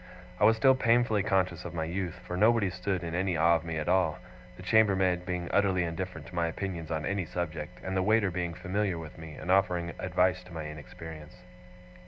I 0.39 0.45
was 0.45 0.57
still 0.57 0.73
painfully 0.73 1.21
conscious 1.21 1.63
of 1.63 1.75
my 1.75 1.83
youth, 1.83 2.15
for 2.25 2.35
nobody 2.35 2.71
stood 2.71 3.03
in 3.03 3.13
any 3.13 3.37
awe 3.37 3.55
of 3.57 3.63
me 3.63 3.77
at 3.77 3.87
all: 3.87 4.17
the 4.57 4.63
chambermaid 4.63 5.27
being 5.27 5.47
utterly 5.51 5.83
indifferent 5.83 6.25
to 6.25 6.33
my 6.33 6.47
opinions 6.47 6.89
on 6.89 7.05
any 7.05 7.23
subject, 7.23 7.77
and 7.83 7.95
the 7.95 8.01
waiter 8.01 8.31
being 8.31 8.55
familiar 8.55 8.97
with 8.97 9.19
me, 9.19 9.33
and 9.35 9.51
offering 9.51 9.93
advice 9.99 10.41
to 10.45 10.53
my 10.53 10.63
inexperience. 10.65 11.43